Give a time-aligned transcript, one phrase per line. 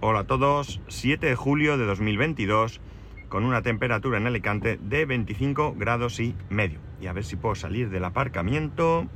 [0.00, 2.80] Hola a todos, 7 de julio de 2022
[3.28, 6.78] con una temperatura en Alicante de 25 grados y medio.
[7.00, 9.08] Y a ver si puedo salir del aparcamiento.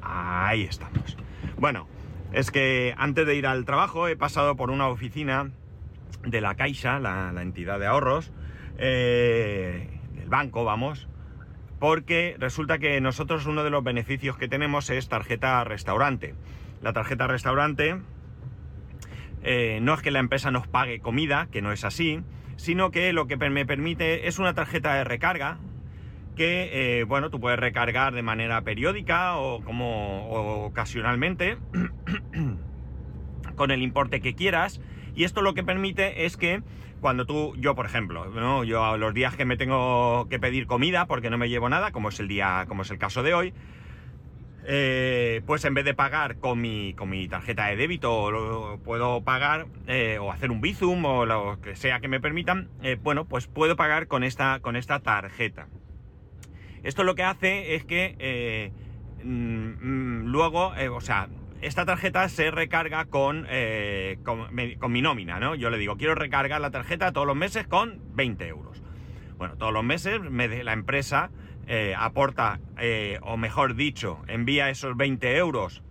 [0.00, 1.18] Ahí estamos.
[1.58, 1.86] Bueno,
[2.32, 5.50] es que antes de ir al trabajo he pasado por una oficina
[6.24, 8.32] de la Caixa, la, entidad de ahorros,
[8.78, 11.06] eh, del banco, vamos,
[11.78, 16.34] porque resulta que nosotros uno de los beneficios que tenemos es tarjeta restaurante.
[16.80, 17.98] La tarjeta restaurante
[19.42, 22.20] eh, no es que la empresa nos pague comida, que no es así,
[22.56, 25.58] sino que lo que me permite es una tarjeta de recarga
[26.38, 31.58] que, eh, bueno, tú puedes recargar de manera periódica o como o ocasionalmente
[33.56, 34.80] con el importe que quieras.
[35.16, 36.62] Y esto lo que permite es que
[37.00, 38.62] cuando tú, yo por ejemplo, ¿no?
[38.64, 42.08] yo los días que me tengo que pedir comida porque no me llevo nada, como
[42.08, 43.52] es el día, como es el caso de hoy,
[44.70, 49.22] eh, pues en vez de pagar con mi, con mi tarjeta de débito, lo, puedo
[49.22, 53.24] pagar eh, o hacer un Bizum o lo que sea que me permitan, eh, bueno,
[53.24, 55.68] pues puedo pagar con esta, con esta tarjeta.
[56.82, 58.70] Esto lo que hace es que
[59.24, 61.28] mm, mm, luego, o sea,
[61.62, 63.46] esta tarjeta se recarga con,
[64.22, 65.54] con, mi nómina, ¿no?
[65.54, 68.82] Yo le digo, quiero recargar la tarjeta todos los meses con 20 euros.
[69.38, 71.30] Bueno, todos los meses me, la empresa
[71.70, 75.82] eh, aporta, eh, o mejor dicho, envía esos 20 euros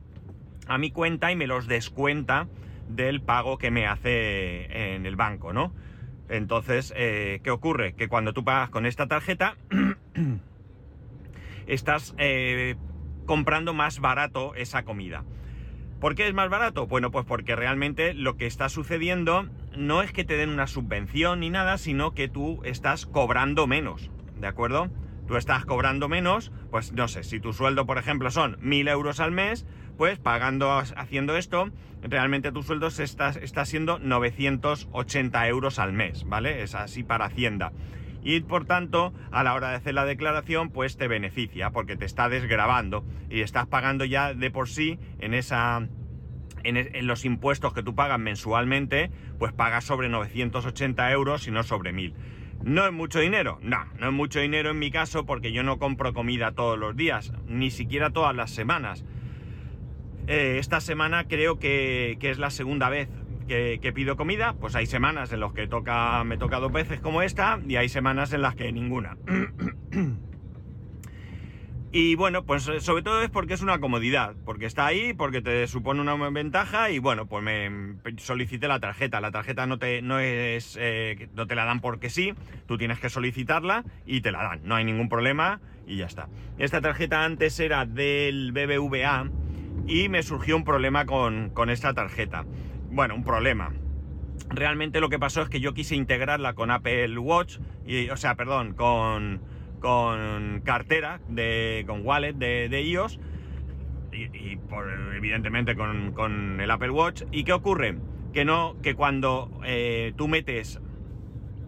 [0.66, 2.48] a mi cuenta y me los descuenta
[2.88, 5.76] del pago que me hace en el banco, ¿no?
[6.30, 7.94] Entonces, eh, ¿qué ocurre?
[7.94, 9.56] Que cuando tú pagas con esta tarjeta,
[11.68, 12.16] estás
[13.28, 15.24] comprando más barato esa comida.
[16.00, 16.88] ¿Por qué es más barato?
[16.88, 21.42] Bueno, pues porque realmente lo que está sucediendo no es que te den una subvención
[21.42, 24.90] ni nada, sino que tú estás cobrando menos, ¿de acuerdo?
[25.28, 29.20] Tú estás cobrando menos, pues no sé, si tu sueldo, por ejemplo, son 1.000 euros
[29.20, 29.66] al mes,
[29.98, 31.70] pues pagando, haciendo esto,
[32.02, 36.64] realmente tu sueldo está, está siendo 980 euros al mes, ¿vale?
[36.64, 37.74] Es así para Hacienda.
[38.24, 42.06] Y por tanto, a la hora de hacer la declaración, pues te beneficia, porque te
[42.06, 45.88] está desgrabando y estás pagando ya de por sí en esa.
[46.64, 49.10] En los impuestos que tú pagas mensualmente,
[49.40, 52.14] pues pagas sobre 980 euros y no sobre 1000.
[52.64, 53.60] ¿No es mucho dinero?
[53.62, 56.96] No, no es mucho dinero en mi caso porque yo no compro comida todos los
[56.96, 59.06] días, ni siquiera todas las semanas.
[60.28, 63.08] Eh, esta semana creo que, es la segunda vez
[63.48, 67.00] que, que, pido comida, pues hay semanas en las que toca, me toca dos veces
[67.00, 69.18] como esta y hay semanas en las que ninguna.
[72.00, 75.42] Y bueno, pues eh, sobre todo es porque es una comodidad, porque está ahí, porque
[75.42, 79.20] te supone una ventaja y bueno, pues me solicité la tarjeta.
[79.20, 82.36] La tarjeta no te, no es, eh, no te la dan porque sí,
[82.68, 86.30] tú tienes que solicitarla y te la dan, no hay ningún problema y ya está.
[86.60, 89.32] Esta tarjeta antes era del BBVA
[89.88, 92.46] y me surgió un problema con, con esta tarjeta.
[92.92, 93.74] Bueno, un problema.
[94.50, 98.36] Realmente lo que pasó es que yo quise integrarla con Apple Watch, y, o sea,
[98.36, 99.42] perdón, con
[99.80, 103.20] con cartera, de, con wallet de, iOS
[104.12, 107.24] y, por, evidentemente con, el Apple Watch.
[107.32, 107.98] ¿Y qué ocurre?
[108.34, 110.80] Que no, que cuando eh, tú metes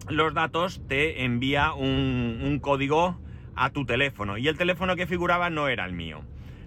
[0.08, 3.18] los datos te envía un, un código
[3.54, 6.22] a tu teléfono y el teléfono que figuraba no era el mío.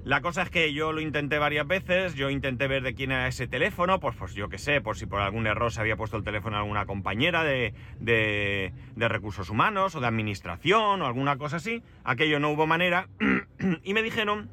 [0.06, 3.25] La cosa es que yo lo intenté varias veces, yo intenté ver de quién era
[3.30, 6.18] ese teléfono, pues, pues yo qué sé, por si por algún error se había puesto
[6.18, 11.38] el teléfono a alguna compañera de, de, de recursos humanos o de administración o alguna
[11.38, 11.84] cosa así.
[12.03, 13.08] Aquello no hubo manera
[13.84, 14.50] y me dijeron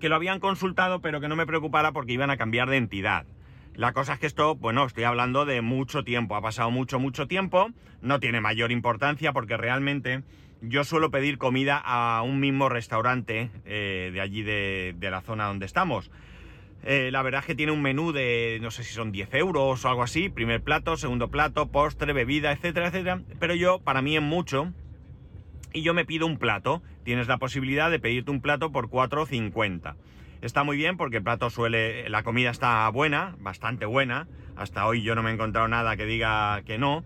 [0.00, 3.26] que lo habían consultado pero que no me preocupara porque iban a cambiar de entidad.
[3.74, 7.28] La cosa es que esto, bueno, estoy hablando de mucho tiempo, ha pasado mucho, mucho
[7.28, 7.70] tiempo,
[8.02, 10.24] no tiene mayor importancia porque realmente
[10.62, 15.66] yo suelo pedir comida a un mismo restaurante eh, de allí de, la zona donde
[15.66, 16.10] estamos.
[16.82, 19.84] Eh, la verdad es que tiene un menú de no sé si son 10 euros
[19.84, 23.20] o algo así, primer plato, segundo plato, postre, bebida, etcétera, etcétera.
[23.38, 24.72] Pero yo, para mí es mucho
[25.72, 26.82] y yo me pido un plato.
[27.04, 29.96] Tienes la posibilidad de pedirte un plato por 4,50.
[30.42, 34.26] Está muy bien porque el plato suele, la comida está buena, bastante buena.
[34.56, 37.04] Hasta hoy yo no me he encontrado nada que diga que no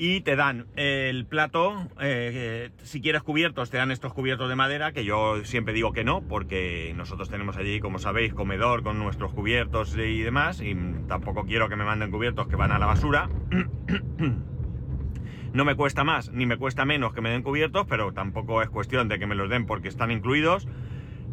[0.00, 4.92] y te dan el plato, eh, si quieres cubiertos, te dan estos cubiertos de madera,
[4.92, 9.32] que yo siempre digo que no, porque nosotros tenemos allí, como sabéis, comedor con nuestros
[9.32, 10.76] cubiertos y demás, y
[11.08, 13.28] tampoco quiero que me manden cubiertos que van a la basura.
[15.52, 18.70] no me cuesta más ni me cuesta menos que me den cubiertos, pero tampoco es
[18.70, 20.68] cuestión de que me los den porque están incluidos.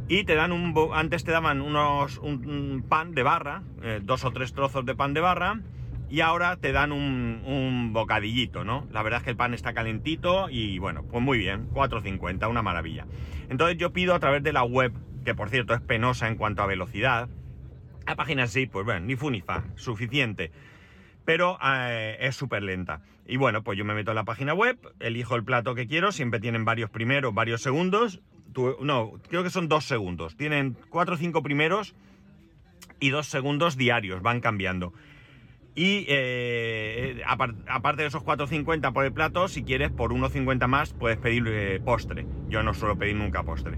[0.07, 0.73] Y te dan un...
[0.91, 5.13] Antes te daban unos, un, pan de barra, eh, dos o tres trozos de pan
[5.13, 5.61] de barra,
[6.09, 8.87] y ahora te dan un, bocadillito, ¿no?
[8.91, 12.61] La verdad es que el pan está calentito y bueno, pues muy bien, 4.50, una
[12.61, 13.05] maravilla.
[13.49, 14.93] Entonces yo pido a través de la web,
[15.23, 17.29] que por cierto es penosa en cuanto a velocidad,
[18.05, 20.51] La página sí, pues bueno, ni fu ni fa, suficiente.
[21.23, 23.01] Pero eh, es súper lenta.
[23.25, 26.11] Y bueno, pues yo me meto en la página web, elijo el plato que quiero,
[26.11, 28.21] siempre tienen varios primeros, varios segundos.
[28.81, 30.37] no, creo que son dos segundos.
[30.37, 31.95] Tienen cuatro o cinco primeros
[32.99, 34.93] y dos segundos diarios, van cambiando.
[35.75, 41.17] Y eh, aparte de esos 4.50 por el plato, si quieres por 1.50 más puedes
[41.17, 42.25] pedir eh, postre.
[42.47, 43.77] Yo no suelo pedir nunca postre.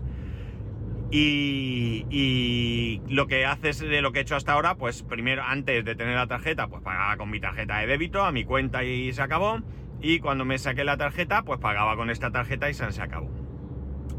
[1.10, 5.96] Y, lo que haces de lo que he hecho hasta ahora, pues primero antes de
[5.96, 9.22] tener la tarjeta, pues pagaba con mi tarjeta de débito a mi cuenta y se
[9.22, 9.60] acabó.
[10.00, 13.32] Y cuando me saqué la tarjeta, pues pagaba con esta tarjeta y se acabó.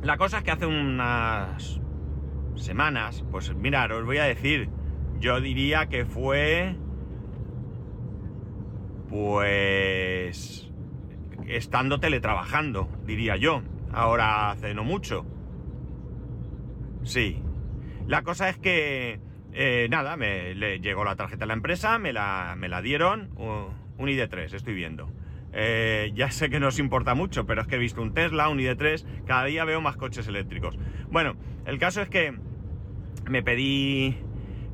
[0.03, 1.81] La cosa es que hace unas
[2.57, 4.69] semanas, pues mirad, os voy a decir,
[5.21, 6.77] yo diría que fue...
[9.08, 10.70] Pues...
[11.46, 13.62] Estando teletrabajando, diría yo.
[13.93, 15.25] Ahora hace no mucho.
[17.05, 17.43] Sí.
[18.06, 19.20] La cosa es que...
[19.52, 23.31] Eh, nada, me le llegó la tarjeta a la empresa, me la, me la dieron.
[23.37, 25.10] un ID3, estoy viendo.
[25.52, 28.49] Eh, ya sé que no os importa mucho, pero es que he visto un Tesla,
[28.49, 30.78] un ID3, cada día veo más coches eléctricos.
[31.10, 32.34] Bueno, el caso es que
[33.28, 34.16] me pedí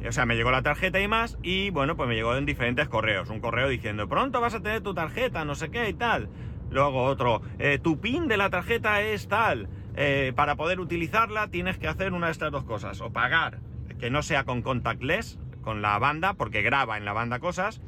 [0.07, 2.89] o sea, me llegó la tarjeta y más, y bueno, pues me llegó en diferentes
[2.89, 3.31] correos.
[3.31, 6.29] Un correo diciendo, pronto vas a tener tu tarjeta, no sé qué y tal.
[6.71, 9.69] Luego otro, eh, tu PIN de la tarjeta es tal.
[9.97, 13.01] Eh, para poder utilizarla tienes que hacer una de estas dos cosas.
[13.01, 13.61] O pagar,
[13.99, 17.81] que no sea con contactless, con la banda, porque graba en la banda cosas.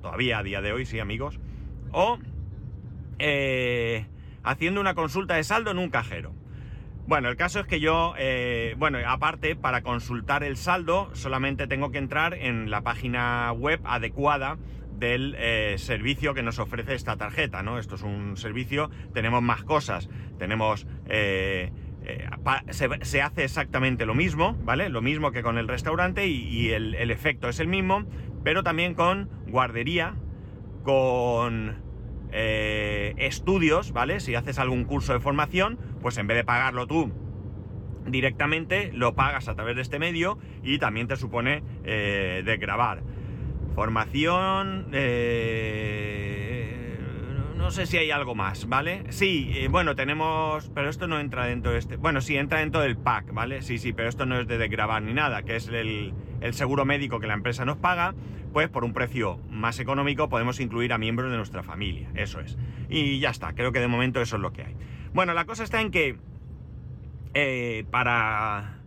[0.00, 1.38] Todavía a día de hoy, sí, amigos.
[1.92, 2.18] O
[3.18, 4.06] eh,
[4.42, 6.32] haciendo una consulta de saldo en un cajero.
[7.06, 11.90] Bueno, el caso es que yo, eh, bueno, aparte, para consultar el saldo, solamente tengo
[11.90, 14.56] que entrar en la página web adecuada
[14.98, 17.78] del eh, servicio que nos ofrece esta tarjeta, ¿no?
[17.78, 20.08] Esto es un servicio, tenemos más cosas,
[20.38, 20.86] tenemos...
[21.08, 21.72] Eh,
[22.70, 24.88] se, hace exactamente lo mismo, ¿vale?
[24.88, 28.04] Lo mismo que con el restaurante y, el, el efecto es el mismo,
[28.42, 30.16] pero también con guardería,
[30.82, 31.76] con
[32.32, 34.20] eh, estudios, ¿vale?
[34.20, 37.12] Si haces algún curso de formación, pues en vez de pagarlo tú
[38.06, 43.02] directamente, lo pagas a través de este medio y también te supone eh, de grabar.
[43.74, 44.88] Formación...
[44.92, 46.51] Eh,
[47.62, 49.04] no sé si hay algo más, ¿vale?
[49.10, 50.68] Sí, bueno, tenemos...
[50.74, 51.96] Pero esto no entra dentro de este...
[51.96, 53.62] Bueno, sí, entra dentro del pack, ¿vale?
[53.62, 56.84] Sí, sí, pero esto no es de grabar ni nada, que es el, el seguro
[56.84, 58.14] médico que la empresa nos paga
[58.52, 62.58] pues por un precio más económico podemos incluir a miembros de nuestra familia, eso es.
[62.90, 64.76] Y ya está, creo que de momento eso es lo que hay.
[65.14, 66.18] Bueno, la cosa está en que
[67.32, 68.78] eh, para...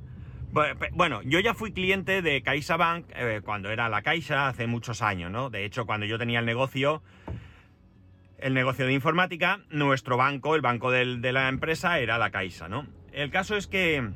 [0.94, 5.30] Bueno, yo ya fui cliente de CaixaBank eh, cuando era la Caixa hace muchos años,
[5.30, 5.50] ¿no?
[5.50, 7.01] De hecho, cuando yo tenía el negocio,
[8.45, 12.86] el negocio de informática, nuestro banco, el banco de la empresa, era la Caixa, ¿no?
[13.12, 14.12] El caso es que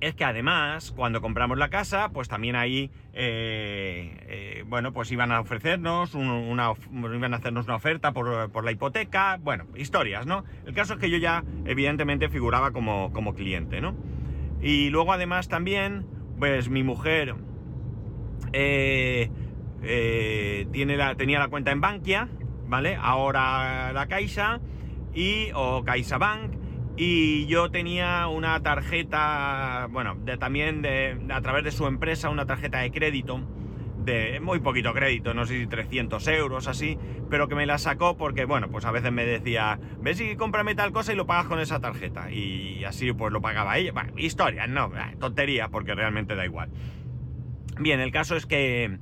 [0.00, 5.30] es que además, cuando compramos la casa, pues también ahí, eh, eh, bueno, pues iban
[5.30, 10.44] a ofrecernos, una, iban a hacernos una oferta por, la hipoteca, bueno, historias, ¿no?
[10.66, 13.94] El caso es que yo ya, evidentemente, figuraba como, cliente, ¿no?
[14.60, 16.04] Y luego además también,
[16.40, 17.36] pues mi mujer
[18.52, 19.30] eh,
[20.72, 22.28] tiene la, tenía la cuenta en Bankia,
[22.70, 22.96] ¿vale?
[22.98, 24.60] Ahora la Caixa
[25.12, 26.54] y, o CaixaBank,
[26.96, 32.46] y yo tenía una tarjeta, bueno, de, también de, a través de su empresa, una
[32.46, 33.42] tarjeta de crédito,
[34.04, 36.96] de muy poquito crédito, no sé si 300 euros así,
[37.28, 40.74] pero que me la sacó porque, bueno, pues a veces me decía, ves si cómprame
[40.74, 42.30] tal cosa y lo pagas con esa tarjeta.
[42.30, 43.92] Y así pues lo pagaba ella.
[43.92, 46.70] Bueno, historia, no, tontería, porque realmente da igual.
[47.78, 48.98] Bien, el caso es que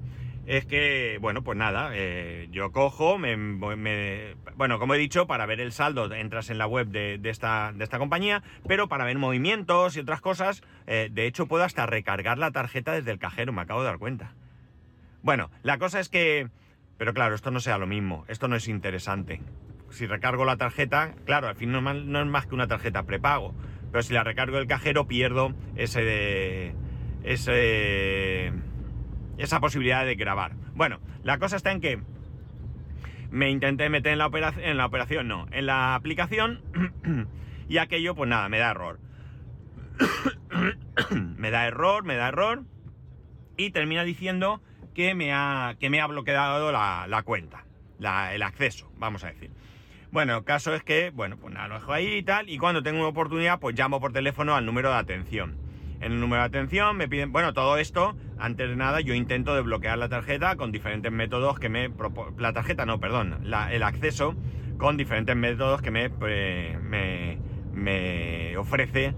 [0.48, 3.36] es que, bueno, pues nada, eh, yo cojo, me,
[4.56, 7.84] bueno, como he dicho, para ver el saldo entras en la web de, esta, de
[7.84, 12.38] esta, compañía, pero para ver movimientos y otras cosas, eh, de hecho puedo hasta recargar
[12.38, 14.32] la tarjeta desde el cajero, me acabo de dar cuenta.
[15.20, 16.48] Bueno, la cosa es que,
[16.96, 19.42] pero claro, esto no sea lo mismo, esto no es interesante.
[19.90, 23.54] Si recargo la tarjeta, claro, al fin no, no es más que una tarjeta prepago,
[23.92, 26.72] pero si la recargo del cajero pierdo ese...
[27.22, 28.54] ese
[29.38, 30.52] esa posibilidad de grabar.
[30.74, 32.00] Bueno, la cosa está en que
[33.30, 36.62] me intenté meter en la operación, en la operación no, en la aplicación
[37.68, 38.98] y aquello pues nada, me da error.
[41.36, 42.64] me da error, me da error
[43.56, 44.62] y termina diciendo
[44.94, 47.64] que me ha, que me ha bloqueado la, cuenta,
[48.32, 49.50] el acceso, vamos a decir.
[50.10, 52.82] Bueno, el caso es que, bueno, pues nada, lo dejo ahí y tal, y cuando
[52.82, 55.67] tengo una oportunidad, pues llamo por teléfono al número de atención
[56.00, 59.54] en el número de atención, me piden, bueno, todo esto, antes de nada, yo intento
[59.54, 61.90] desbloquear la tarjeta con diferentes métodos que me,
[62.38, 63.38] la tarjeta no, perdón,
[63.70, 64.34] el acceso
[64.78, 67.38] con diferentes métodos que me, me,
[67.72, 69.14] me ofrece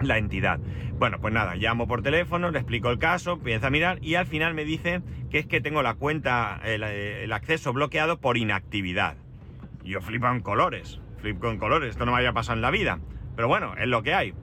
[0.00, 0.60] la entidad.
[0.98, 4.26] Bueno, pues nada, llamo por teléfono, le explico el caso, empieza a mirar y al
[4.26, 9.16] final me dice que es que tengo la cuenta, el, acceso bloqueado por inactividad.
[9.84, 12.98] Yo flipo en colores, flipo en colores, esto no me había pasado en la vida.
[13.36, 14.34] Pero bueno, es lo que hay,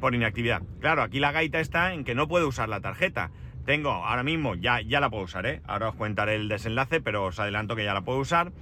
[0.00, 0.62] por inactividad.
[0.80, 3.30] Claro, aquí la gaita está en que no puedo usar la tarjeta.
[3.64, 5.60] Tengo ahora mismo, ya, ya la puedo usar, ¿eh?
[5.66, 8.52] Ahora os contaré el desenlace, pero os adelanto que ya la puedo usar.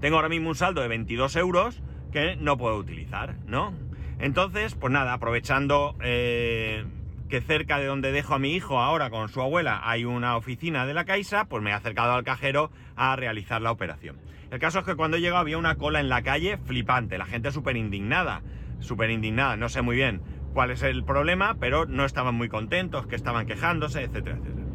[0.00, 3.74] Tengo ahora mismo un saldo de 22 euros que no puedo utilizar, ¿no?
[4.20, 6.84] Entonces, pues nada, aprovechando eh,
[7.28, 10.86] que cerca de donde dejo a mi hijo ahora con su abuela hay una oficina
[10.86, 14.16] de la Caixa, pues me he acercado al cajero a realizar la operación.
[14.50, 17.52] El caso es que cuando llego había una cola en la calle flipante, la gente
[17.52, 18.42] súper indignada,
[18.80, 23.06] súper indignada, no sé muy bien cuál es el problema, pero no estaban muy contentos,
[23.06, 24.66] que estaban quejándose, etcétera, etcétera.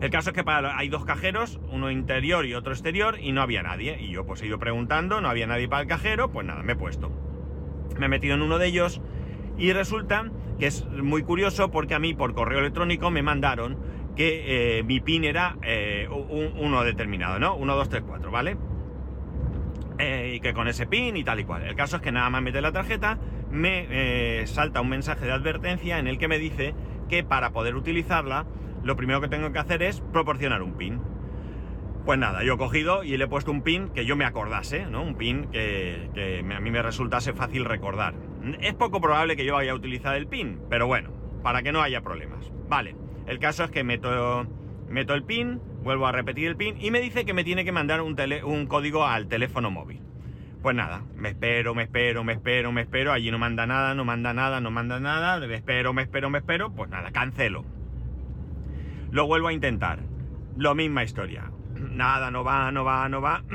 [0.00, 3.62] El caso es que hay dos cajeros, uno interior y otro exterior, y no había
[3.62, 4.00] nadie.
[4.00, 6.72] Y yo pues he ido preguntando, no había nadie para el cajero, pues nada, me
[6.72, 7.12] he puesto.
[7.98, 9.00] Me he metido en uno de ellos
[9.58, 13.78] y resulta que es muy curioso porque a mí por correo electrónico me mandaron
[14.16, 17.54] que eh, mi PIN era eh, un, uno determinado, ¿no?
[17.56, 18.56] 1, 2, 3, 4, ¿vale?
[20.02, 21.62] Eh, y que con ese PIN y tal y cual.
[21.62, 23.18] El caso es que nada más meter la tarjeta,
[23.52, 26.74] me salta un mensaje de advertencia en el que me dice
[27.08, 28.44] que para poder utilizarla,
[28.82, 31.00] lo primero que tengo que hacer es proporcionar un PIN.
[32.04, 34.86] Pues nada, yo he cogido y le he puesto un pin que yo me acordase,
[34.86, 35.04] ¿no?
[35.04, 38.14] Un pin que, que, a mí me resultase fácil recordar.
[38.60, 41.12] Es poco probable que yo vaya a utilizar el pin, pero bueno,
[41.44, 42.50] para que no haya problemas.
[42.68, 42.96] Vale,
[43.28, 44.48] el caso es que meto,
[44.88, 47.72] meto el pin, vuelvo a repetir el pin y me dice que me tiene que
[47.72, 50.00] mandar un, tele, un código al teléfono móvil.
[50.62, 54.04] Pues nada, me espero, me espero, me espero, me espero, allí no manda nada, no
[54.04, 57.64] manda nada, no manda nada, me espero, me espero, me espero, pues nada, cancelo.
[59.10, 59.98] Lo vuelvo a intentar.
[60.56, 61.50] Lo misma historia
[61.90, 63.42] nada, no va, no va, no va.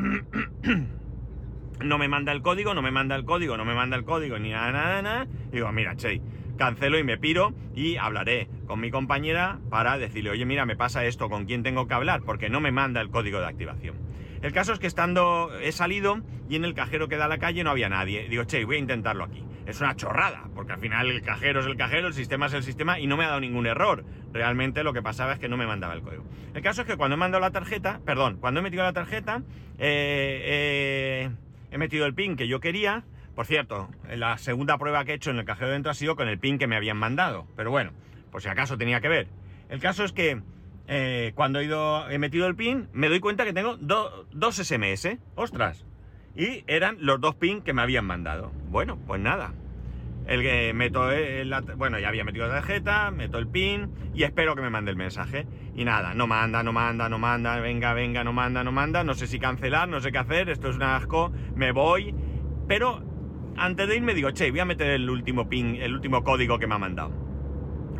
[1.84, 4.38] no me manda el código, no me manda el código, no me manda el código,
[4.40, 5.28] ni nada, nada, nada.
[5.52, 6.22] digo, mira, che,
[6.58, 11.06] cancelo y me piro y hablaré con mi compañera para decirle, oye, mira, me pasa
[11.06, 12.22] esto, ¿con quién tengo que hablar?
[12.22, 13.96] Porque no me manda el código de activación.
[14.42, 17.40] El caso es que estando, he salido y en el cajero que da a la
[17.40, 18.28] calle no había nadie.
[18.30, 19.44] Digo, che, voy a intentarlo aquí.
[19.66, 22.64] Es una chorrada, porque al final el cajero es el cajero, el sistema es el
[22.64, 24.06] sistema y no me ha dado ningún error.
[24.32, 26.24] Realmente lo que pasaba es que no me mandaba el código.
[26.54, 29.42] El caso es que cuando he mandado la tarjeta, perdón, cuando he metido la tarjeta,
[29.78, 31.30] eh, eh,
[31.72, 33.04] he metido el pin que yo quería.
[33.36, 36.28] Por cierto, la segunda prueba que he hecho en el cajero dentro ha sido con
[36.28, 37.48] el pin que me habían mandado.
[37.56, 37.92] Pero bueno,
[38.32, 39.28] por si acaso tenía que ver.
[39.70, 40.42] El caso es que
[40.88, 45.18] eh, cuando he, ido, he metido el pin, me doy cuenta que tengo dos SMS.
[45.36, 45.86] ¡Ostras!
[46.36, 48.52] Y eran los dos pin que me habían mandado.
[48.70, 49.54] Bueno, pues nada.
[50.28, 54.56] El que meto el, bueno, ya había metido la tarjeta, meto el pin y espero
[54.56, 55.48] que me mande el mensaje.
[55.74, 59.14] Y nada, no manda, no manda, no manda, venga, venga, no manda, no manda, no
[59.14, 62.14] sé si cancelar, no sé qué hacer, esto es un asco, me voy.
[62.68, 63.02] Pero
[63.56, 66.68] antes de irme digo, che, voy a meter el último pin, el último código que
[66.68, 67.27] me ha mandado.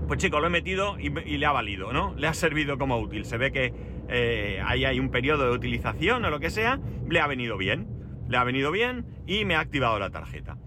[0.08, 2.14] Pues chicos, lo he metido y, le ha valido, ¿no?
[2.16, 3.26] Le ha servido como útil.
[3.26, 3.74] Se ve que
[4.08, 7.88] eh, ahí hay un periodo de utilización o lo que sea, le ha venido bien.
[8.30, 10.58] Le ha venido bien y me ha activado la tarjeta.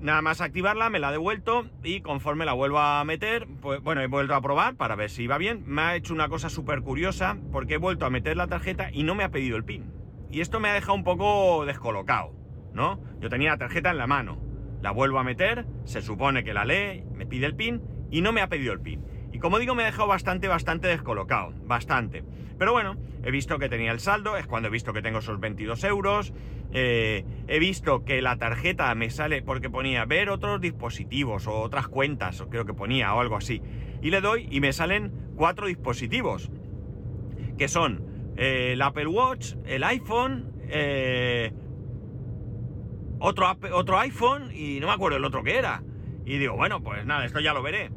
[0.00, 4.00] Nada más activarla, me la ha devuelto y conforme la vuelvo a meter, pues bueno,
[4.00, 5.64] he vuelto a probar para ver si va bien.
[5.66, 9.02] Me ha hecho una cosa súper curiosa porque he vuelto a meter la tarjeta y
[9.02, 9.92] no me ha pedido el PIN.
[10.30, 12.32] Y esto me ha dejado un poco descolocado,
[12.72, 13.00] ¿no?
[13.20, 14.47] Yo tenía la tarjeta en la mano
[14.82, 18.32] la vuelvo a meter, se supone que la lee, me pide el pin y no
[18.32, 19.02] me ha pedido el pin.
[19.32, 22.24] Y como digo, me ha dejado bastante, bastante descolocado, bastante.
[22.58, 25.38] Pero bueno, he visto que tenía el saldo, es cuando he visto que tengo esos
[25.38, 26.32] 22 euros.
[26.72, 31.88] Eh, he visto que la tarjeta me sale porque ponía ver otros dispositivos o otras
[31.88, 33.62] cuentas, o creo que ponía o algo así.
[34.02, 36.50] Y le doy y me salen cuatro dispositivos,
[37.56, 41.52] que son eh, el Apple Watch, el iPhone, eh,
[43.20, 45.82] otro, otro iPhone y no me acuerdo el otro que era.
[46.24, 47.90] Y digo, bueno, pues nada, esto ya lo veré.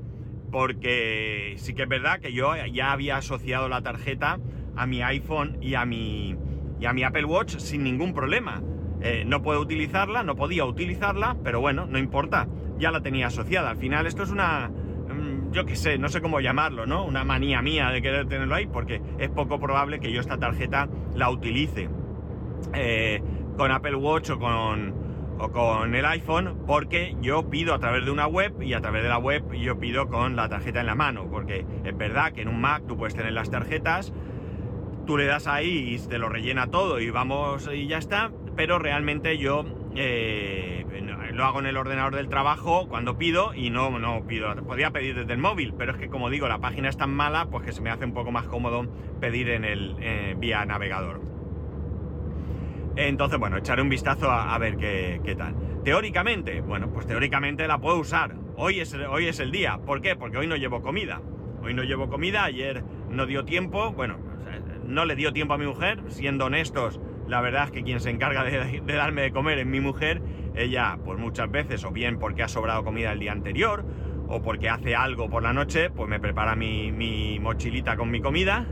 [0.52, 4.40] Porque sí que es verdad que yo ya había asociado la tarjeta
[4.76, 6.36] a mi iPhone y a mi,
[6.80, 8.62] y a mi Apple Watch sin ningún problema.
[9.02, 12.48] Eh, no puedo utilizarla, no podía utilizarla, pero bueno, no importa,
[12.78, 13.72] ya la tenía asociada.
[13.72, 17.04] Al final esto es una, mm, yo qué sé, no sé cómo llamarlo, ¿no?
[17.04, 20.88] Una manía mía de querer tenerlo ahí, porque es poco probable que yo esta tarjeta
[21.16, 21.90] la utilice
[22.74, 23.24] eh,
[23.58, 28.12] con Apple Watch o con, o con el iPhone porque yo pido a través de
[28.12, 30.96] una web y a través de la web yo pido con la tarjeta en la
[30.96, 34.14] mano porque es verdad que en un Mac tú puedes tener las tarjetas
[35.06, 38.80] tú le das ahí y te lo rellena todo y vamos y ya está pero
[38.80, 40.86] realmente yo eh,
[41.34, 45.16] lo hago en el ordenador del trabajo cuando pido y no, no pido, podría pedir
[45.16, 47.72] desde el móvil, pero es que como digo, la página es tan mala, pues que
[47.72, 48.88] se me hace un poco más cómodo
[49.20, 51.31] pedir en el eh, vía navegador.
[52.96, 55.56] Entonces, bueno, echaré un vistazo a, ver qué, qué, tal.
[55.84, 58.36] Teóricamente, bueno, pues teóricamente la puedo usar.
[58.58, 59.80] Hoy es, hoy es el día.
[59.86, 60.16] ¿Por qué?
[60.16, 61.22] Porque hoy no llevo comida.
[61.64, 63.92] Hoy no llevo comida, ayer no dio tiempo.
[63.92, 64.18] Bueno,
[64.86, 68.10] no le dio tiempo a mi mujer, siendo honestos, la verdad es que quien se
[68.10, 70.22] encarga de, darme de comer es mi mujer.
[70.54, 73.86] Ella, pues muchas veces, o bien porque ha sobrado comida el día anterior,
[74.28, 78.66] o porque hace algo por la noche, pues me prepara mi, mochilita con mi comida.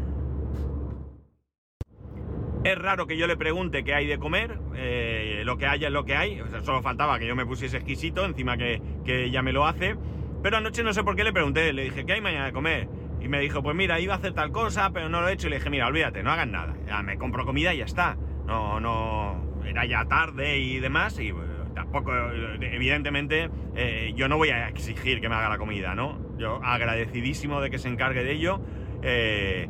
[2.63, 5.93] Es raro que yo le pregunte qué hay de comer, eh, lo que haya es
[5.93, 9.53] lo que hay, solo faltaba que yo me pusiese exquisito, encima que, que ella me
[9.53, 9.95] lo hace.
[10.43, 12.87] Pero anoche no sé por qué le pregunté, le dije, ¿qué hay mañana de comer?
[13.21, 15.47] Y me dijo, pues mira, iba a hacer tal cosa, pero no lo he hecho.
[15.47, 16.75] Y le dije, mira, olvídate, no hagan nada.
[16.87, 18.17] Ya me compro comida y ya está.
[18.45, 21.19] No, no, era ya tarde y demás.
[21.19, 21.33] Y
[21.75, 22.13] tampoco,
[22.61, 26.17] evidentemente, eh, yo no voy a exigir que me haga la comida, ¿no?
[26.37, 28.61] Yo agradecidísimo de que se encargue de ello.
[29.01, 29.69] Eh,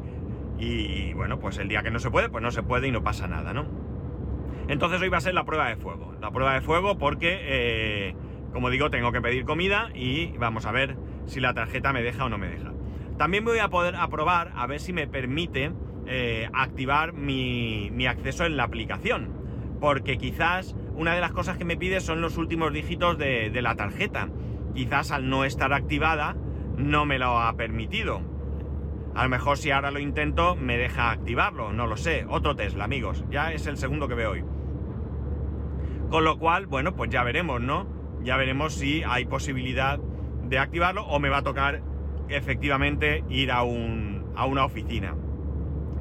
[0.59, 3.03] y bueno, pues el día que no se puede, pues no se puede y no
[3.03, 3.65] pasa nada, ¿no?
[4.69, 6.13] Entonces hoy va a ser la prueba de fuego.
[6.21, 8.15] La prueba de fuego porque, eh,
[8.53, 12.25] como digo, tengo que pedir comida y vamos a ver si la tarjeta me deja
[12.25, 12.71] o no me deja.
[13.17, 15.71] También voy a poder aprobar a ver si me permite
[16.05, 19.33] eh, activar mi, acceso en la aplicación.
[19.81, 23.75] Porque quizás una de las cosas que me pide son los últimos dígitos de, la
[23.75, 24.29] tarjeta.
[24.75, 26.35] Quizás al no estar activada
[26.77, 28.21] no me lo ha permitido.
[29.15, 32.25] A lo mejor si ahora lo intento me deja activarlo, no lo sé.
[32.29, 33.25] Otro Tesla, amigos.
[33.29, 34.43] Ya es el segundo que veo hoy.
[36.09, 37.87] Con lo cual, bueno, pues ya veremos, ¿no?
[38.23, 39.99] Ya veremos si hay posibilidad
[40.43, 41.81] de activarlo o me va a tocar
[42.29, 45.15] efectivamente ir a, un, a una oficina.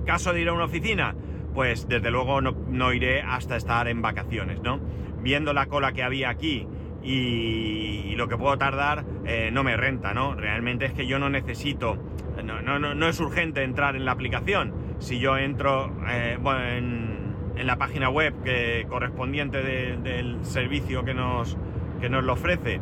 [0.07, 1.15] Caso de ir a una oficina,
[1.55, 4.81] pues desde luego no, iré hasta estar en vacaciones, ¿no?
[5.21, 6.67] Viendo la cola que había aquí
[7.03, 10.35] y, lo que puedo tardar, eh, no me renta, ¿no?
[10.35, 11.99] Realmente es que yo no necesito,
[12.45, 14.73] no, no, no, es urgente entrar en la aplicación.
[14.99, 16.39] Si yo entro eh,
[16.77, 21.57] en, en, la página web que, correspondiente del servicio que nos,
[22.01, 22.81] que nos lo ofrece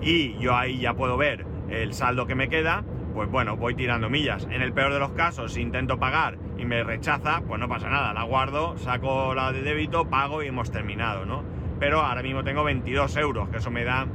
[0.00, 4.08] y yo ahí ya puedo ver el saldo que me queda, pues bueno, voy tirando
[4.08, 4.46] millas.
[4.50, 7.88] En el peor de los casos, si intento pagar y me rechaza, pues no pasa
[7.88, 11.42] nada, la guardo, saco la de débito, pago y hemos terminado, ¿no?
[11.78, 14.06] Pero ahora mismo tengo 22 euros, que eso me da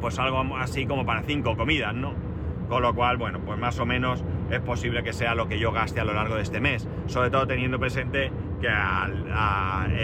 [0.00, 2.12] pues algo así como para 5 comidas, ¿no?
[2.74, 5.70] Con lo cual, bueno, pues más o menos es posible que sea lo que yo
[5.70, 6.88] gaste a lo largo de este mes.
[7.06, 8.68] Sobre todo teniendo presente que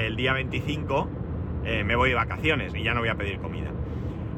[0.07, 1.11] el día 25
[1.65, 3.73] eh, me voy de vacaciones y ya no voy a pedir comida.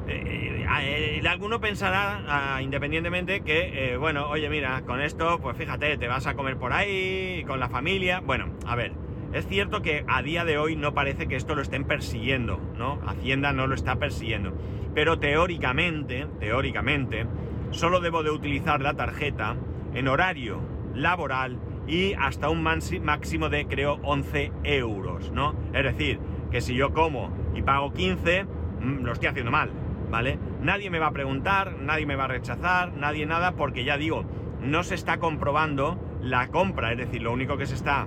[0.09, 6.09] Eh, eh, alguno pensará, ah, independientemente, que, bueno, oye, mira, con esto, pues fíjate, te
[6.09, 8.21] vas a comer por ahí, con la familia.
[8.21, 8.93] Bueno, a ver,
[9.35, 12.99] es cierto que a día de hoy no parece que esto lo estén persiguiendo, ¿no?
[13.07, 14.55] Hacienda no lo está persiguiendo.
[14.95, 17.27] Pero teóricamente, teóricamente,
[17.73, 19.57] solo debo de utilizar la tarjeta
[19.95, 20.61] en horario
[20.95, 25.55] laboral y hasta un máximo de, creo, 11 euros, ¿no?
[25.75, 29.71] Es decir, que si yo como y pago 15, mm, lo estoy haciendo mal
[30.13, 30.39] ¿vale?
[30.61, 34.25] Nadie me va a preguntar, nadie me va a rechazar, nadie nada, porque ya digo,
[34.61, 38.07] no se está comprobando la compra, es decir, lo único que se está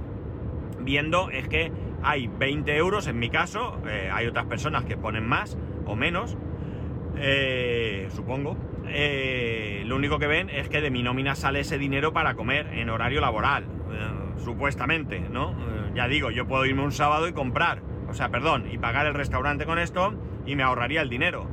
[0.80, 1.72] viendo es que
[2.04, 6.38] hay 20 euros, en mi caso, eh, hay otras personas que ponen más o menos,
[7.18, 8.56] eh, supongo.
[8.90, 12.68] Eh, lo único que ven es que de mi nómina sale ese dinero para comer
[12.74, 13.66] en horario laboral,
[14.38, 15.56] supuestamente, ¿no?
[15.96, 19.14] ya digo, yo puedo irme un sábado y comprar, o sea, perdón, y pagar el
[19.14, 20.14] restaurante con esto
[20.46, 21.48] y me ahorraría el dinero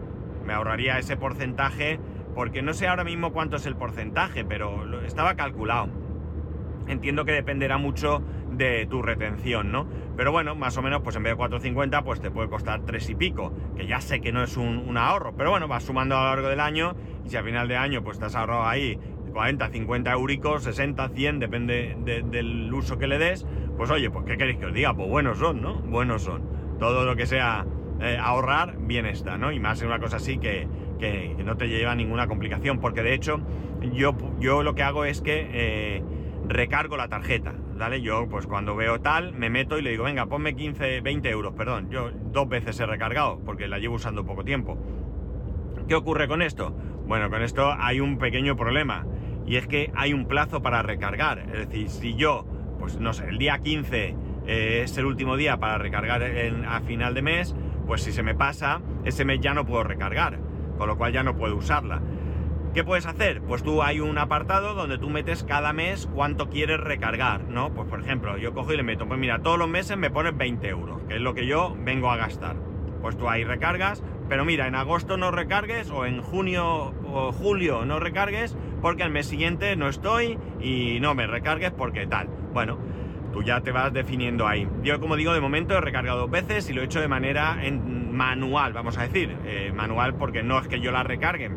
[0.45, 1.99] me ahorraría ese porcentaje,
[2.35, 5.89] porque no sé ahora mismo cuánto es el porcentaje, pero estaba calculado.
[6.89, 8.23] Entiendo que dependerá mucho
[8.63, 9.87] de tu retención, ¿no?
[10.17, 13.11] Pero bueno, más o menos, pues en vez de 4,50, pues te puede costar 3
[13.11, 16.23] y pico, que ya sé que no es un, ahorro, pero bueno, vas sumando a
[16.23, 16.95] lo largo del año
[17.25, 18.99] y si a final de año pues te has ahorrado ahí
[19.33, 23.47] 40, 50 euricos, 60, 100, depende del uso que le des,
[23.77, 24.95] pues oye, pues ¿qué queréis que os diga?
[24.95, 25.75] Pues buenos son, ¿no?
[25.75, 26.43] Buenos son.
[26.79, 27.65] Todo lo que sea
[28.01, 29.53] eh, ahorrar, bien está, ¿no?
[29.53, 30.69] Y más en una cosa así que,
[31.45, 33.41] no te lleva ninguna complicación, porque de hecho
[33.93, 36.03] yo, yo lo que hago es que eh,
[36.53, 38.01] recargo la tarjeta, ¿vale?
[38.01, 41.55] Yo pues cuando veo tal, me meto y le digo, venga, ponme 15, 20 euros,
[41.55, 44.79] perdón, yo dos veces he recargado, porque la llevo usando poco tiempo.
[45.89, 46.71] ¿Qué ocurre con esto?
[47.07, 49.07] Bueno, con esto hay un pequeño problema,
[49.47, 52.47] y es que hay un plazo para recargar, es decir, si yo,
[52.79, 57.15] pues no sé, el día 15 eh, es el último día para recargar a final
[57.15, 57.55] de mes,
[57.87, 60.39] pues si se me pasa, ese mes ya no puedo recargar,
[60.79, 62.01] con lo cual ya no puedo usarla.
[62.75, 63.43] ¿Qué puedes hacer?
[63.43, 67.71] Pues tú hay un apartado donde tú metes cada mes cuánto quieres recargar, ¿no?
[67.75, 70.35] Pues por ejemplo, yo cojo y le meto, pues mira, todos los meses me pones
[70.35, 72.57] 20 euros, que es lo que yo vengo a gastar.
[73.03, 77.85] Pues tú ahí recargas, pero mira, en agosto no recargues o en junio o julio
[77.85, 82.29] no recargues porque al mes siguiente no estoy y no me recargues porque tal.
[82.55, 82.79] Bueno,
[83.33, 84.69] Tú ya te vas definiendo ahí.
[84.83, 87.65] Yo, como digo, de momento he recargado dos veces y lo he hecho de manera
[87.65, 89.35] en manual, vamos a decir.
[89.47, 91.51] Eh, manual porque no es que yo la recargue,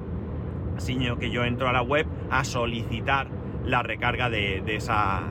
[0.78, 3.28] sino que yo entro a la web a solicitar
[3.66, 5.24] la recarga de, esa,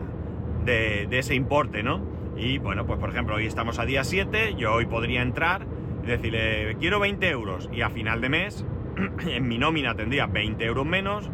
[0.64, 2.02] de, ese importe, ¿no?
[2.36, 5.66] Y bueno, pues por ejemplo, hoy estamos a día 7, yo hoy podría entrar
[6.02, 8.66] y decirle, quiero 20 euros y a final de mes,
[9.26, 11.30] en mi nómina tendría 20 euros menos,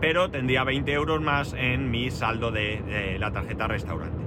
[0.00, 4.18] pero tendría 20 euros más en mi saldo de, la tarjeta restaurante.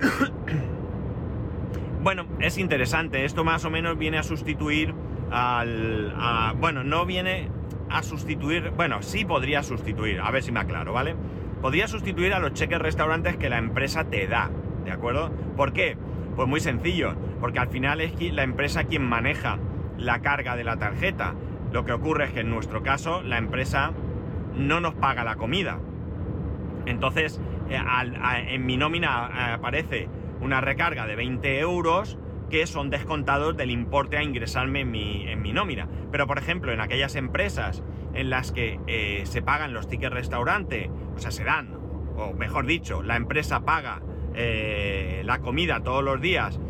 [2.02, 4.94] bueno, es interesante, esto más o menos viene a sustituir
[5.30, 6.14] al...
[6.58, 7.48] bueno, no viene
[7.90, 11.14] a sustituir, bueno, sí podría sustituir, a ver si me aclaro, ¿vale?
[11.60, 14.50] Podría sustituir a los cheques restaurantes que la empresa te da,
[14.84, 15.30] ¿de acuerdo?
[15.56, 15.96] ¿Por qué?
[16.36, 19.58] Pues muy sencillo, porque al final es la empresa quien maneja
[19.96, 21.34] la carga de la tarjeta.
[21.72, 23.92] Lo que ocurre es que en nuestro caso la empresa
[24.54, 25.78] no nos paga la comida.
[26.86, 27.80] Entonces, eh,
[28.48, 30.08] en mi nómina eh, aparece
[30.40, 32.18] una recarga de 20 euros
[32.50, 35.88] que son descontados del importe a ingresarme en mi, nómina.
[36.10, 37.82] Pero, por ejemplo, en aquellas empresas
[38.14, 41.74] en las que eh, se pagan los tickets restaurante, o sea, se dan,
[42.16, 44.02] o mejor dicho, la empresa paga
[45.24, 46.60] la comida todos los días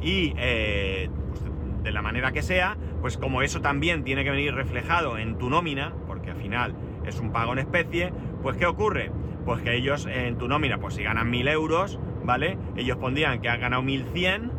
[0.00, 1.42] y pues,
[1.82, 5.50] de la manera que sea, pues como eso también tiene que venir reflejado en tu
[5.50, 6.74] nómina, porque al final
[7.06, 9.10] es un pago en especie, pues ¿qué ocurre?
[9.44, 12.58] Pues que ellos en tu nómina, pues si ganan 1000 euros, ¿vale?
[12.76, 14.50] Ellos pondrían que han ganado 1100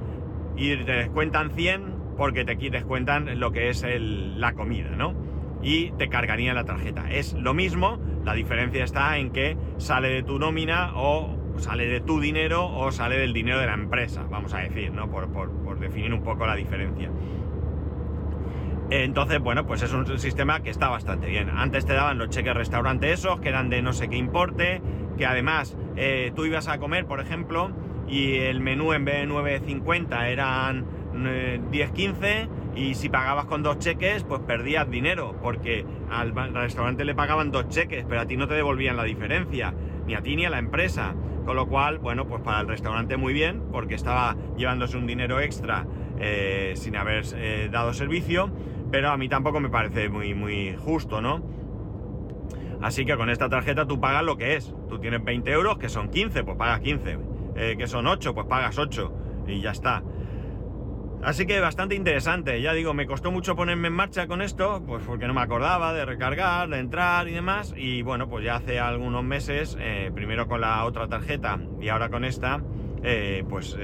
[0.57, 5.13] y te descuentan 100 porque te descuentan lo que es la comida, ¿no?
[5.61, 7.09] Y te cargarían la tarjeta.
[7.11, 12.01] Es lo mismo, la diferencia está en que sale de tu nómina o sale de
[12.01, 15.09] tu dinero o sale del dinero de la empresa, vamos a decir, ¿no?
[15.09, 17.11] Por, por definir un poco la diferencia.
[18.89, 21.49] Entonces, bueno, pues es un sistema que está bastante bien.
[21.49, 24.81] Antes te daban los cheques restaurante esos, que eran de no sé qué importe,
[25.17, 27.71] que además eh, tú ibas a comer, por ejemplo,
[28.07, 33.79] y el menú en vez de 9.50 eran 10.15 eh, y si pagabas con dos
[33.79, 38.47] cheques, pues perdías dinero, porque al, restaurante le pagaban dos cheques, pero a ti no
[38.47, 39.73] te devolvían la diferencia,
[40.05, 41.15] ni a ti ni a la empresa.
[41.45, 45.39] Con lo cual, bueno, pues para el restaurante muy bien, porque estaba llevándose un dinero
[45.39, 45.87] extra
[46.19, 47.23] eh, sin haber
[47.71, 48.51] dado servicio
[48.91, 51.41] pero a mí tampoco me parece muy, muy justo, ¿no?
[52.81, 54.73] Así que con esta tarjeta tú pagas lo que es.
[54.87, 57.17] Tú tienes 20 euros, que son 15, pues pagas 15.
[57.57, 59.13] Eh, que son 8, pues pagas 8.
[59.47, 60.03] Y ya está.
[61.23, 62.61] Así que bastante interesante.
[62.61, 65.93] Ya digo, me costó mucho ponerme en marcha con esto, pues porque no me acordaba
[65.93, 67.73] de recargar, de entrar y demás.
[67.75, 72.09] Y bueno, pues ya hace algunos meses, eh, primero con la otra tarjeta y ahora
[72.09, 72.61] con esta,
[73.03, 73.77] eh, pues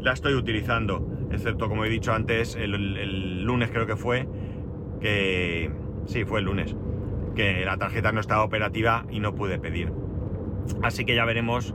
[0.00, 4.28] la estoy utilizando excepto como he dicho antes, el, lunes creo que fue,
[5.00, 5.70] que
[6.06, 6.76] sí, fue el lunes,
[7.34, 9.92] que la tarjeta no estaba operativa y no pude pedir.
[10.82, 11.74] Así que ya veremos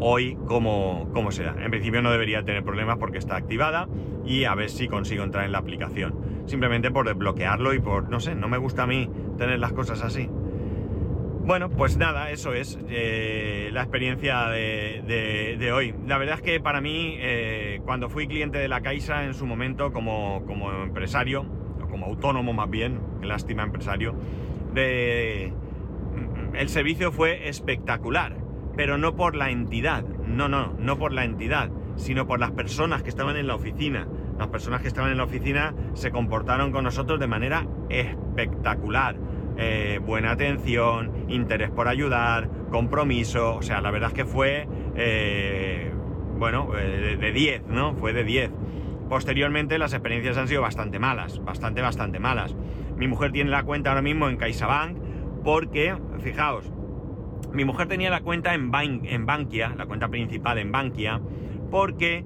[0.00, 1.56] hoy cómo, cómo será.
[1.62, 3.88] En principio no debería tener problemas porque está activada
[4.24, 6.44] y a ver si consigo entrar en la aplicación.
[6.46, 10.02] Simplemente por desbloquearlo y por, no sé, no me gusta a mí tener las cosas
[10.02, 10.28] así.
[11.46, 15.94] Bueno, pues nada, eso es eh, la experiencia de, hoy.
[16.06, 19.44] La verdad es que para mí, eh, cuando fui cliente de la Caixa en su
[19.44, 20.42] momento como,
[20.82, 21.44] empresario,
[21.82, 24.14] o como autónomo más bien, lástima empresario,
[24.72, 25.52] de,
[26.54, 28.38] el servicio fue espectacular,
[28.76, 33.02] pero no por la entidad, no, no, no por la entidad, sino por las personas
[33.02, 34.08] que estaban en la oficina.
[34.38, 39.16] Las personas que estaban en la oficina se comportaron con nosotros de manera espectacular
[39.56, 45.92] eh, buena atención, interés por ayudar, compromiso, o sea, la verdad es que fue, eh,
[46.36, 47.94] bueno, eh, de 10, ¿no?
[47.94, 48.50] Fue de 10.
[49.08, 52.56] Posteriormente las experiencias han sido bastante malas, bastante, bastante malas.
[52.96, 54.98] Mi mujer tiene la cuenta ahora mismo en CaixaBank
[55.44, 56.72] porque, fijaos,
[57.54, 61.20] mi mujer tenía la cuenta en, Bankia, la cuenta principal en Bankia,
[61.70, 62.24] porque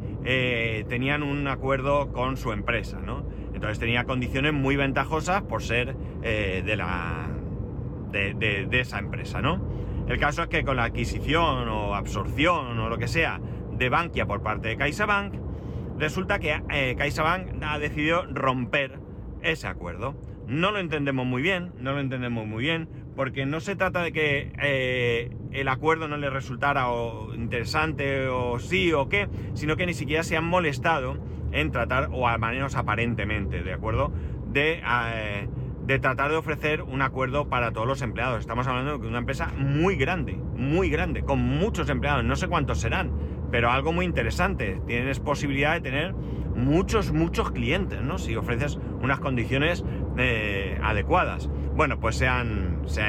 [0.88, 3.24] tenían un acuerdo con su empresa, ¿no?
[3.58, 7.26] Entonces tenía condiciones muy ventajosas por ser eh, de, la,
[8.12, 9.60] de, esa empresa, ¿no?
[10.06, 13.40] El caso es que con la adquisición o absorción o lo que sea
[13.72, 15.34] de Bankia por parte de CaixaBank,
[15.98, 19.00] resulta que eh, CaixaBank ha decidido romper
[19.42, 20.14] ese acuerdo.
[20.46, 22.88] No lo entendemos muy bien, no lo entendemos muy bien,
[23.18, 28.60] porque no se trata de que eh, el acuerdo no le resultara o interesante o
[28.60, 31.18] sí o qué, sino que ni siquiera se han molestado
[31.50, 34.12] en tratar, o al menos aparentemente, ¿de acuerdo?
[34.52, 34.80] De,
[35.14, 35.48] eh,
[35.84, 38.38] de tratar de ofrecer un acuerdo para todos los empleados.
[38.38, 42.78] Estamos hablando de una empresa muy grande, muy grande, con muchos empleados, no sé cuántos
[42.78, 43.10] serán,
[43.50, 44.80] pero algo muy interesante.
[44.86, 46.14] Tienes posibilidad de tener
[46.58, 48.18] muchos, muchos clientes, ¿no?
[48.18, 49.84] Si ofreces unas condiciones
[50.18, 51.48] eh, adecuadas.
[51.74, 53.02] Bueno, pues se han, se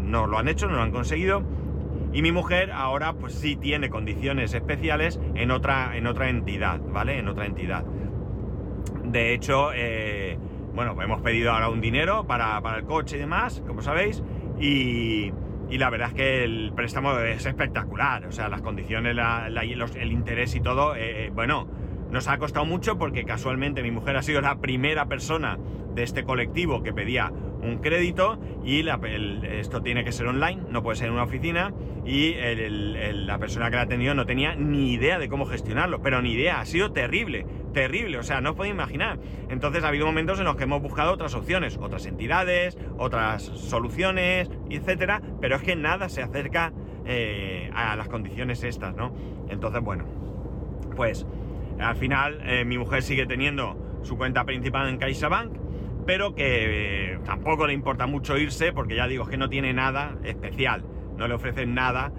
[0.00, 1.42] no lo han hecho, no lo han conseguido.
[2.12, 7.18] Y mi mujer ahora pues sí tiene condiciones especiales en otra, en otra entidad, ¿vale?
[7.18, 7.84] En otra entidad.
[9.04, 10.38] De hecho, eh,
[10.74, 14.22] bueno, hemos pedido ahora un dinero para, el coche y demás, como sabéis,
[14.58, 15.32] y,
[15.70, 20.60] la verdad es que el préstamo es espectacular, o sea, las condiciones, el interés y
[20.60, 21.68] todo, eh, eh, bueno,
[22.10, 25.58] nos ha costado mucho porque casualmente mi mujer ha sido la primera persona
[25.94, 28.86] de este colectivo que pedía un crédito y
[29.50, 31.72] esto tiene que ser online, no puede ser en una oficina
[32.06, 36.22] y la persona que la ha tenido no tenía ni idea de cómo gestionarlo, pero
[36.22, 39.18] ni idea, ha sido terrible, terrible, o sea, no os podéis imaginar.
[39.48, 44.50] Entonces ha habido momentos en los que hemos buscado otras opciones, otras entidades, otras soluciones,
[44.70, 46.72] etcétera, pero es que nada se acerca
[47.06, 49.12] eh, a las condiciones estas, ¿no?
[49.48, 50.04] Entonces, bueno,
[50.96, 51.26] pues
[51.80, 55.52] al final, eh, mi mujer sigue teniendo su cuenta principal en CaixaBank,
[56.06, 60.16] pero que eh, tampoco le importa mucho irse, porque ya digo que no tiene nada
[60.24, 60.84] especial,
[61.16, 62.12] no le ofrecen nada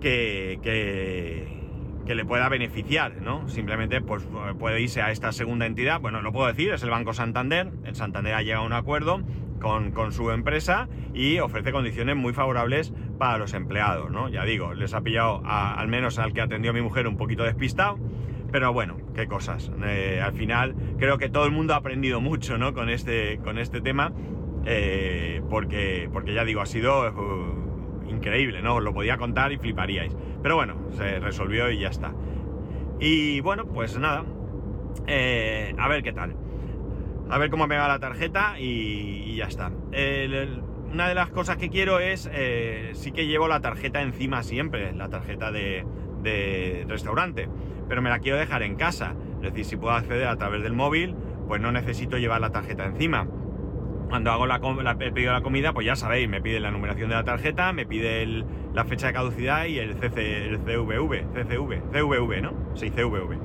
[0.00, 3.48] que, que, le pueda beneficiar, ¿no?
[3.48, 7.14] Simplemente pues, puede irse a esta segunda entidad, bueno, lo puedo decir, es el Banco
[7.14, 9.22] Santander, el Santander ha llegado a un acuerdo
[9.60, 14.28] con, su empresa y ofrece condiciones muy favorables para los empleados, ¿no?
[14.28, 17.44] Ya digo, les ha pillado al menos al que atendió a mi mujer un poquito
[17.44, 17.98] despistado
[18.54, 19.72] pero bueno, qué cosas.
[19.84, 22.72] Eh, al final creo que todo el mundo ha aprendido mucho ¿no?
[22.72, 24.12] con, este, con este tema,
[24.64, 28.76] eh, porque, porque ya digo, ha sido uh, increíble, ¿no?
[28.76, 30.16] Os lo podía contar y fliparíais.
[30.40, 32.14] Pero bueno, se resolvió y ya está.
[33.00, 34.24] Y bueno, pues nada,
[35.08, 36.36] eh, a ver qué tal.
[37.30, 39.72] A ver cómo me va la tarjeta y, ya está.
[40.92, 42.30] una de las cosas que quiero es,
[42.92, 45.84] sí que llevo la tarjeta encima siempre, la tarjeta de,
[46.24, 47.48] de restaurante
[47.88, 49.14] pero me la quiero dejar en casa.
[49.36, 51.14] Es decir, si puedo acceder a través del móvil,
[51.48, 53.26] pues no necesito llevar la tarjeta encima.
[54.08, 54.56] Cuando hago la,
[55.00, 57.86] el pedido la comida, pues ya sabéis, me pide la numeración de la tarjeta, me
[57.86, 62.52] pide la fecha de caducidad y el, CC, el CVV, CCV, CVV, ¿no?
[62.74, 63.38] Sí, CVV.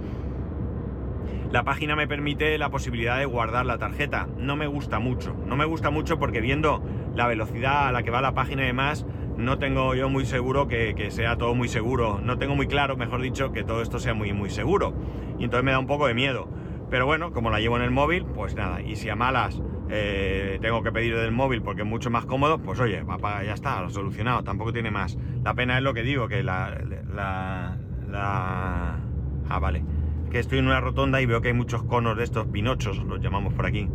[1.51, 4.27] La página me permite la posibilidad de guardar la tarjeta.
[4.37, 5.35] No me gusta mucho.
[5.47, 6.83] No me gusta mucho porque viendo
[7.15, 9.07] la velocidad a la que va la página y demás,
[9.39, 12.19] no tengo yo muy seguro que, sea todo muy seguro.
[12.21, 14.93] No tengo muy claro, mejor dicho, que todo esto sea muy, muy seguro.
[15.39, 16.49] Y entonces me da un poco de miedo.
[16.89, 18.81] Pero bueno, como la llevo en el móvil, pues nada.
[18.81, 22.59] Y si a malas eh, tengo que pedir del móvil porque es mucho más cómodo,
[22.59, 24.43] pues oye, papá, ya está, lo solucionado.
[24.43, 25.17] Tampoco tiene más.
[25.43, 26.77] La pena es lo que digo, que la...
[27.13, 27.77] la,
[28.09, 28.99] la...
[29.47, 29.83] Ah, vale.
[30.31, 33.21] Que estoy en una rotonda y veo que hay muchos conos de estos pinochos, los
[33.21, 33.87] llamamos por aquí.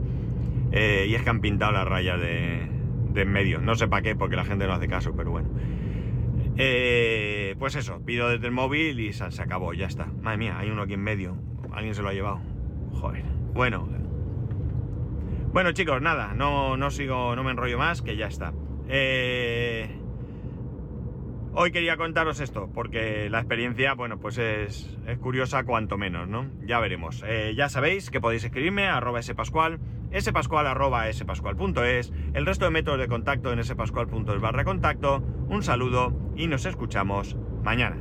[0.73, 2.74] Eh, y es que han pintado las rayas de,
[3.15, 3.61] de en medio.
[3.61, 5.49] No sé para qué, porque la gente no hace caso, pero bueno.
[6.57, 10.07] Eh, pues eso, pido desde el móvil y se, acabó, ya está.
[10.07, 11.37] Madre mía, hay uno aquí en medio.
[11.73, 12.41] Alguien se lo ha llevado.
[12.93, 13.25] Joder.
[13.55, 13.89] Bueno.
[15.53, 18.53] Bueno, chicos, nada, no, no sigo, no me enrollo más, que ya está.
[18.89, 19.89] Eh,
[21.55, 26.51] hoy quería contaros esto, porque la experiencia, bueno, pues es, curiosa cuanto menos, ¿no?
[26.67, 27.25] Ya veremos.
[27.27, 29.81] Eh, ya sabéis que podéis escribirme a arroba spascual
[30.17, 35.19] spascual.spascual.es, el resto de métodos de contacto en spascual.es barra contacto.
[35.49, 37.97] Un saludo y nos escuchamos mañana.